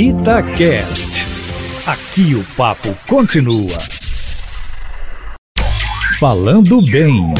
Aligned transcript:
Itacast. 0.00 1.26
Aqui 1.84 2.36
o 2.36 2.44
papo 2.56 2.96
continua. 3.08 3.76
Falando 6.20 6.80
bem. 6.80 7.34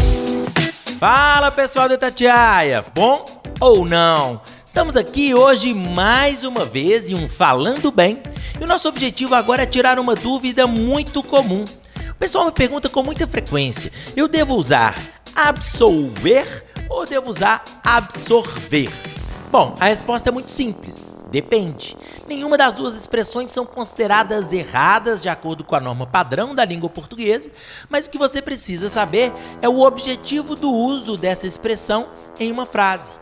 Fala 0.99 1.53
pessoal 1.53 1.89
da 1.89 1.95
Itatiaia, 1.95 2.85
bom 2.93 3.25
ou 3.61 3.87
não? 3.87 4.43
Estamos 4.67 4.97
aqui 4.97 5.33
hoje 5.33 5.73
mais 5.73 6.43
uma 6.43 6.65
vez 6.65 7.09
em 7.09 7.15
um 7.15 7.29
Falando 7.29 7.93
Bem 7.93 8.21
e 8.61 8.65
o 8.65 8.67
nosso 8.67 8.89
objetivo 8.89 9.37
agora 9.37 9.63
é 9.63 9.67
tirar 9.67 9.97
uma 10.01 10.17
dúvida 10.17 10.67
muito 10.67 11.23
comum. 11.23 11.63
O 12.11 12.15
pessoal 12.15 12.47
me 12.47 12.51
pergunta 12.51 12.89
com 12.89 13.05
muita 13.05 13.25
frequência: 13.29 13.93
eu 14.17 14.27
devo 14.27 14.57
usar 14.57 14.97
absolver 15.33 16.65
ou 16.91 17.07
devo 17.07 17.31
usar 17.31 17.63
absorver? 17.85 18.91
Bom, 19.51 19.75
a 19.81 19.87
resposta 19.87 20.29
é 20.29 20.33
muito 20.33 20.51
simples. 20.51 21.15
Depende. 21.31 21.97
Nenhuma 22.27 22.59
das 22.59 22.75
duas 22.75 22.95
expressões 22.95 23.51
são 23.51 23.65
consideradas 23.65 24.53
erradas 24.53 25.21
de 25.21 25.29
acordo 25.29 25.65
com 25.65 25.75
a 25.75 25.81
norma 25.81 26.07
padrão 26.07 26.55
da 26.55 26.65
língua 26.65 26.89
portuguesa, 26.89 27.51
mas 27.89 28.07
o 28.07 28.11
que 28.11 28.19
você 28.19 28.43
precisa 28.43 28.89
saber 28.91 29.33
é 29.61 29.69
o 29.69 29.81
objetivo 29.81 30.55
do 30.55 30.71
uso 30.71 31.17
dessa 31.17 31.47
expressão 31.47 32.09
em 32.39 32.53
uma 32.53 32.67
frase. 32.67 33.15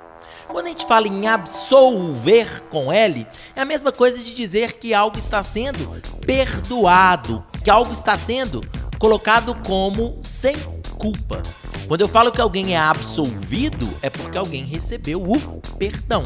Quando 0.48 0.66
a 0.66 0.68
gente 0.68 0.86
fala 0.86 1.08
em 1.08 1.26
absolver 1.26 2.60
com 2.70 2.92
L, 2.92 3.26
é 3.54 3.60
a 3.60 3.64
mesma 3.64 3.90
coisa 3.90 4.18
de 4.18 4.34
dizer 4.34 4.74
que 4.74 4.94
algo 4.94 5.18
está 5.18 5.42
sendo 5.42 6.00
perdoado, 6.24 7.44
que 7.62 7.70
algo 7.70 7.92
está 7.92 8.16
sendo 8.16 8.62
colocado 8.98 9.56
como 9.66 10.16
sem 10.20 10.56
culpa. 10.98 11.42
Quando 11.86 12.00
eu 12.00 12.08
falo 12.08 12.32
que 12.32 12.40
alguém 12.40 12.74
é 12.74 12.78
absolvido, 12.78 13.88
é 14.02 14.10
porque 14.10 14.36
alguém 14.36 14.64
recebeu 14.64 15.22
o 15.22 15.40
perdão. 15.78 16.22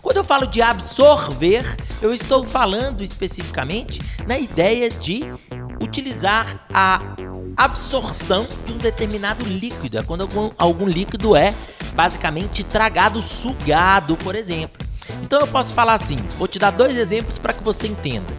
Quando 0.00 0.16
eu 0.16 0.24
falo 0.24 0.46
de 0.46 0.62
absorver, 0.62 1.76
eu 2.00 2.14
estou 2.14 2.44
falando 2.44 3.02
especificamente 3.02 4.00
na 4.26 4.38
ideia 4.38 4.88
de 4.88 5.22
utilizar 5.82 6.66
a 6.72 7.00
absorção 7.56 8.48
de 8.64 8.72
um 8.72 8.78
determinado 8.78 9.44
líquido. 9.44 9.98
É 9.98 10.02
quando 10.02 10.22
algum, 10.22 10.50
algum 10.56 10.86
líquido 10.86 11.36
é 11.36 11.54
basicamente 11.94 12.64
tragado, 12.64 13.20
sugado, 13.20 14.16
por 14.16 14.34
exemplo. 14.34 14.84
Então 15.22 15.40
eu 15.40 15.46
posso 15.46 15.74
falar 15.74 15.94
assim, 15.94 16.16
vou 16.38 16.48
te 16.48 16.58
dar 16.58 16.70
dois 16.70 16.96
exemplos 16.96 17.38
para 17.38 17.52
que 17.52 17.62
você 17.62 17.86
entenda. 17.86 18.32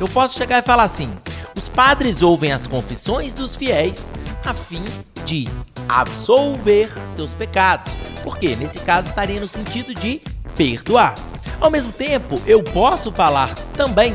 Eu 0.00 0.08
posso 0.08 0.36
chegar 0.36 0.58
e 0.58 0.62
falar 0.62 0.84
assim: 0.84 1.10
os 1.58 1.68
padres 1.68 2.22
ouvem 2.22 2.52
as 2.52 2.68
confissões 2.68 3.34
dos 3.34 3.56
fiéis 3.56 4.12
a 4.44 4.54
fim 4.54 4.84
de 5.24 5.48
absolver 5.88 6.88
seus 7.08 7.34
pecados, 7.34 7.92
porque 8.22 8.54
nesse 8.54 8.78
caso 8.78 9.08
estaria 9.08 9.40
no 9.40 9.48
sentido 9.48 9.92
de 9.92 10.22
perdoar. 10.56 11.16
Ao 11.60 11.68
mesmo 11.68 11.92
tempo, 11.92 12.40
eu 12.46 12.62
posso 12.62 13.10
falar 13.10 13.52
também 13.76 14.14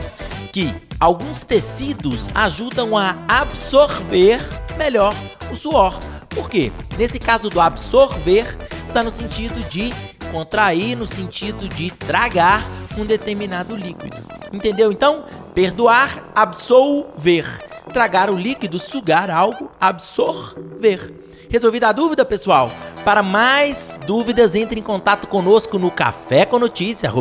que 0.53 0.73
alguns 0.99 1.43
tecidos 1.43 2.29
ajudam 2.33 2.97
a 2.97 3.17
absorver 3.27 4.39
melhor 4.77 5.13
o 5.51 5.55
suor. 5.55 5.99
Por 6.29 6.49
quê? 6.49 6.71
Nesse 6.97 7.19
caso 7.19 7.49
do 7.49 7.59
absorver, 7.59 8.57
está 8.83 9.03
no 9.03 9.11
sentido 9.11 9.59
de 9.69 9.93
contrair, 10.31 10.95
no 10.95 11.05
sentido 11.05 11.67
de 11.67 11.91
tragar 11.91 12.63
um 12.97 13.05
determinado 13.05 13.75
líquido. 13.75 14.15
Entendeu? 14.51 14.91
Então, 14.91 15.25
perdoar, 15.53 16.31
absolver. 16.35 17.45
Tragar 17.91 18.29
o 18.29 18.35
líquido, 18.35 18.79
sugar 18.79 19.29
algo, 19.29 19.71
absorver. 19.79 21.13
Resolvida 21.49 21.89
a 21.89 21.91
dúvida, 21.91 22.25
pessoal? 22.25 22.71
Para 23.05 23.21
mais 23.21 23.99
dúvidas, 24.07 24.55
entre 24.55 24.79
em 24.79 24.83
contato 24.83 25.27
conosco 25.27 25.77
no 25.77 25.91
café 25.91 26.45
com 26.45 26.57
notícia, 26.57 27.11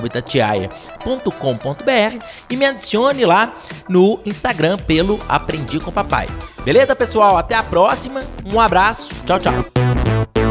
e 2.49 2.57
me 2.57 2.65
adicione 2.65 3.25
lá 3.27 3.55
no 3.89 4.19
Instagram 4.25 4.79
pelo 4.79 5.21
Aprendi 5.29 5.81
com 5.81 5.93
Papai. 5.93 6.29
Beleza, 6.65 6.97
pessoal? 6.97 7.37
Até 7.37 7.55
a 7.55 7.63
próxima. 7.63 8.23
Um 8.51 8.59
abraço. 8.59 9.11
Tchau, 9.27 9.39
tchau. 9.39 10.42